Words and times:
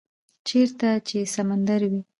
-چیرته 0.47 0.89
چې 1.07 1.19
سمندر 1.33 1.81
وی، 1.91 2.01